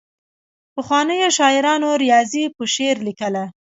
پخوانیو 0.75 1.29
شاعرانو 1.37 1.89
ریاضي 2.03 2.43
په 2.55 2.63
شعر 2.73 2.97
لیکله. 3.07 3.43